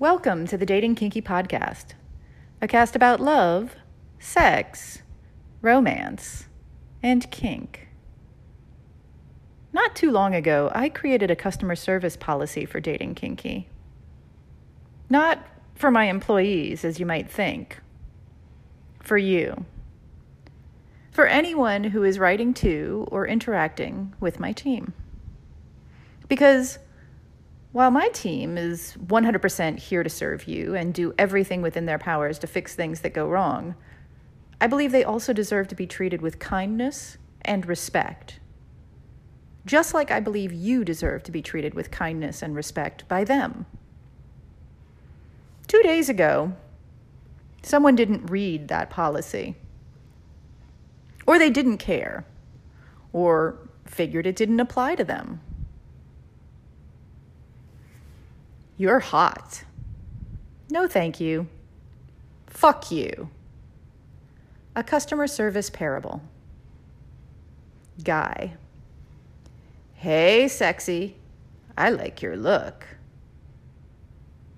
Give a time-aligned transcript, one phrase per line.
[0.00, 1.94] Welcome to the Dating Kinky Podcast,
[2.60, 3.76] a cast about love,
[4.18, 5.02] sex,
[5.62, 6.48] romance,
[7.00, 7.86] and kink.
[9.72, 13.68] Not too long ago, I created a customer service policy for Dating Kinky.
[15.08, 17.78] Not for my employees, as you might think,
[18.98, 19.64] for you.
[21.12, 24.92] For anyone who is writing to or interacting with my team.
[26.26, 26.80] Because
[27.74, 32.38] while my team is 100% here to serve you and do everything within their powers
[32.38, 33.74] to fix things that go wrong,
[34.60, 38.38] I believe they also deserve to be treated with kindness and respect.
[39.66, 43.66] Just like I believe you deserve to be treated with kindness and respect by them.
[45.66, 46.52] Two days ago,
[47.64, 49.56] someone didn't read that policy.
[51.26, 52.24] Or they didn't care.
[53.12, 55.40] Or figured it didn't apply to them.
[58.76, 59.62] You're hot.
[60.68, 61.46] No, thank you.
[62.48, 63.30] Fuck you.
[64.74, 66.22] A customer service parable.
[68.02, 68.54] Guy.
[69.94, 71.16] Hey, sexy.
[71.78, 72.86] I like your look.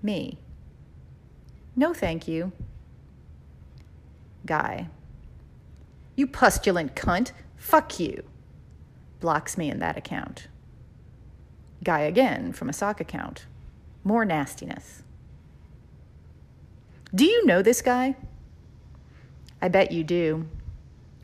[0.01, 0.39] Me.
[1.75, 2.51] No, thank you.
[4.47, 4.87] Guy.
[6.15, 7.33] You pustulant cunt.
[7.55, 8.23] Fuck you.
[9.19, 10.47] Blocks me in that account.
[11.83, 13.45] Guy again from a sock account
[14.03, 15.03] more nastiness.
[17.13, 18.15] Do you know this guy?
[19.61, 20.47] I bet you do.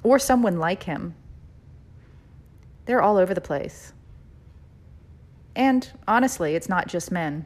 [0.01, 1.15] Or someone like him.
[2.85, 3.93] They're all over the place.
[5.55, 7.45] And honestly, it's not just men.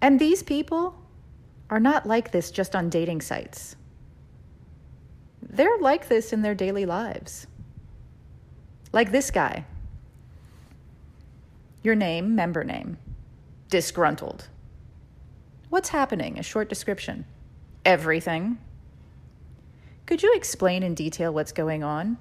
[0.00, 0.94] And these people
[1.68, 3.76] are not like this just on dating sites.
[5.42, 7.46] They're like this in their daily lives.
[8.92, 9.66] Like this guy.
[11.82, 12.98] Your name, member name
[13.72, 14.48] disgruntled.
[15.70, 16.38] What's happening?
[16.38, 17.24] A short description.
[17.86, 18.58] Everything.
[20.04, 22.18] Could you explain in detail what's going on?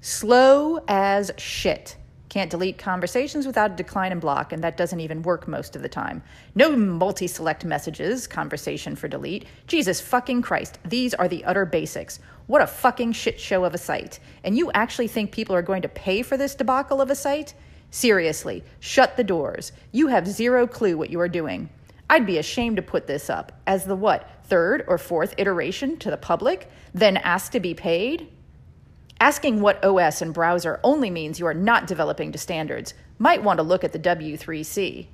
[0.00, 1.98] Slow as shit.
[2.30, 5.82] Can't delete conversations without a decline and block, and that doesn't even work most of
[5.82, 6.22] the time.
[6.54, 9.44] No multi select messages, conversation for delete.
[9.66, 12.18] Jesus fucking Christ, these are the utter basics.
[12.46, 14.20] What a fucking shit show of a site.
[14.42, 17.52] And you actually think people are going to pay for this debacle of a site?
[17.90, 19.72] Seriously, shut the doors.
[19.92, 21.70] You have zero clue what you are doing.
[22.10, 26.10] I'd be ashamed to put this up as the what, third or fourth iteration to
[26.10, 28.28] the public, then ask to be paid?
[29.20, 32.94] Asking what OS and browser only means you are not developing to standards.
[33.18, 35.06] Might want to look at the W3C.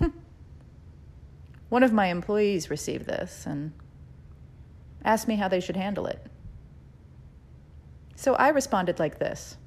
[1.68, 3.72] One of my employees received this and
[5.04, 6.24] asked me how they should handle it.
[8.16, 9.58] So I responded like this.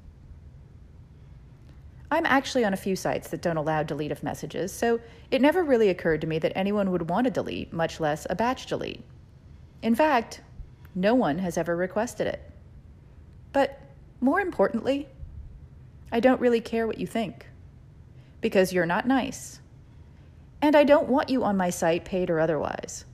[2.12, 5.00] I'm actually on a few sites that don't allow delete of messages, so
[5.30, 8.34] it never really occurred to me that anyone would want to delete, much less a
[8.34, 9.04] batch delete.
[9.82, 10.40] In fact,
[10.94, 12.42] no one has ever requested it.
[13.52, 13.80] But
[14.20, 15.08] more importantly,
[16.10, 17.46] I don't really care what you think,
[18.40, 19.60] because you're not nice.
[20.60, 23.04] And I don't want you on my site, paid or otherwise.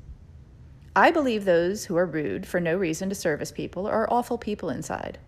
[0.96, 4.70] I believe those who are rude for no reason to service people are awful people
[4.70, 5.18] inside.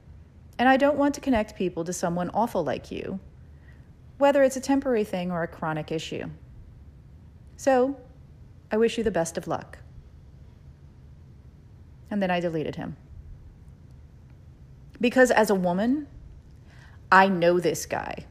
[0.58, 3.20] And I don't want to connect people to someone awful like you
[4.18, 6.28] whether it's a temporary thing or a chronic issue.
[7.56, 7.96] So,
[8.70, 9.78] I wish you the best of luck.
[12.10, 12.96] And then I deleted him.
[15.00, 16.08] Because as a woman,
[17.10, 18.26] I know this guy.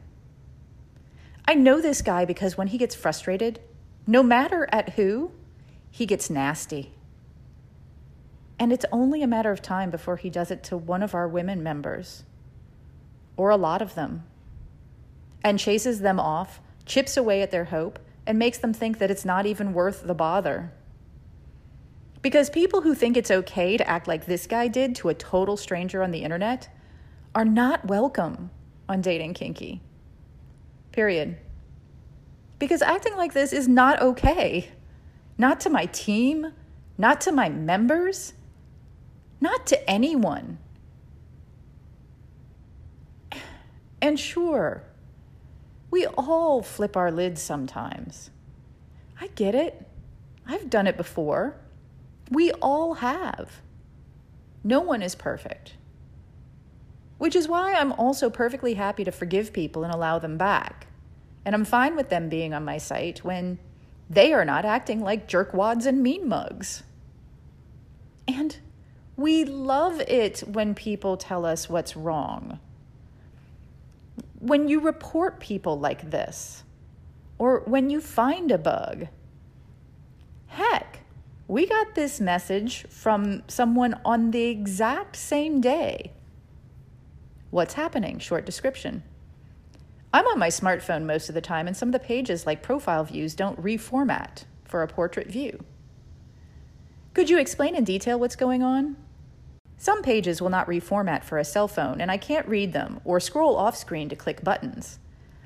[1.46, 3.60] I know this guy because when he gets frustrated,
[4.06, 5.32] no matter at who,
[5.90, 6.92] he gets nasty.
[8.58, 11.26] And it's only a matter of time before he does it to one of our
[11.26, 12.24] women members,
[13.36, 14.24] or a lot of them
[15.42, 19.24] and chases them off, chips away at their hope, and makes them think that it's
[19.24, 20.72] not even worth the bother.
[22.20, 25.56] Because people who think it's okay to act like this guy did to a total
[25.56, 26.68] stranger on the internet
[27.34, 28.50] are not welcome
[28.88, 29.80] on Dating Kinky.
[30.92, 31.36] Period.
[32.58, 34.70] Because acting like this is not okay.
[35.36, 36.52] Not to my team,
[36.96, 38.34] not to my members,
[39.40, 40.58] not to anyone.
[44.00, 44.84] And sure,
[45.90, 48.30] we all flip our lids sometimes.
[49.20, 49.86] I get it.
[50.46, 51.56] I've done it before.
[52.30, 53.62] We all have.
[54.62, 55.74] No one is perfect.
[57.16, 60.86] Which is why I'm also perfectly happy to forgive people and allow them back.
[61.44, 63.58] And I'm fine with them being on my site when
[64.10, 66.82] they are not acting like jerkwads and mean mugs.
[68.26, 68.58] And
[69.16, 72.60] we love it when people tell us what's wrong
[74.40, 76.64] when you report people like this,
[77.38, 79.08] or when you find a bug.
[80.46, 81.00] Heck,
[81.46, 86.12] we got this message from someone on the exact same day.
[87.50, 88.18] What's happening?
[88.18, 89.02] Short description.
[90.12, 93.04] I'm on my smartphone most of the time, and some of the pages, like profile
[93.04, 95.64] views, don't reformat for a portrait view.
[97.14, 98.96] Could you explain in detail what's going on?
[99.80, 103.20] Some pages will not reformat for a cell phone, and I can't read them or
[103.20, 104.98] scroll off screen to click buttons.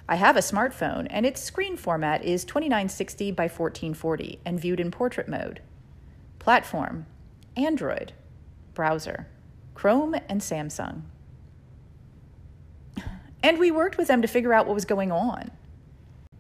[0.09, 4.91] I have a smartphone, and its screen format is 2960 by 1440 and viewed in
[4.91, 5.61] portrait mode.
[6.39, 7.07] Platform
[7.57, 8.13] Android,
[8.73, 9.29] browser,
[9.75, 11.03] Chrome, and Samsung.
[13.43, 15.51] And we worked with them to figure out what was going on.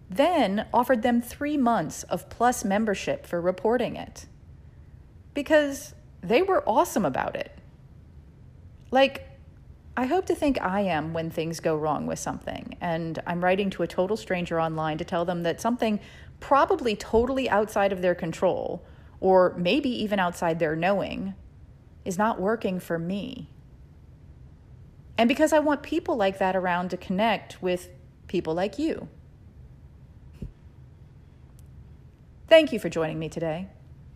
[0.08, 4.26] Then offered them three months of plus membership for reporting it.
[5.34, 7.52] Because they were awesome about it.
[8.92, 9.26] Like,
[9.96, 13.70] I hope to think I am when things go wrong with something, and I'm writing
[13.70, 15.98] to a total stranger online to tell them that something
[16.40, 18.84] probably totally outside of their control,
[19.18, 21.34] or maybe even outside their knowing,
[22.04, 23.48] is not working for me.
[25.16, 27.88] And because I want people like that around to connect with
[28.28, 29.08] people like you.
[32.48, 33.68] Thank you for joining me today.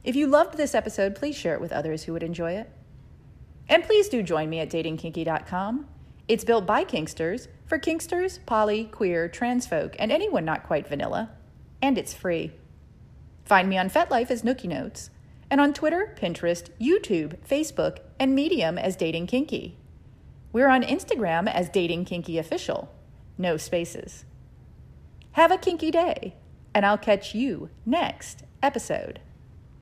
[0.05, 2.71] If you loved this episode, please share it with others who would enjoy it.
[3.69, 5.87] And please do join me at datingkinky.com.
[6.29, 11.31] It's built by Kinksters for Kinksters, poly, queer, trans folk, and anyone not quite vanilla.
[11.83, 12.53] And it's free.
[13.45, 15.11] Find me on FetLife as Nookie Notes,
[15.51, 19.77] and on Twitter, Pinterest, YouTube, Facebook, and Medium as Dating Kinky.
[20.53, 22.93] We're on Instagram as Dating Kinky Official.
[23.39, 24.25] No spaces.
[25.33, 26.35] Have a kinky day,
[26.75, 29.21] and I'll catch you next episode.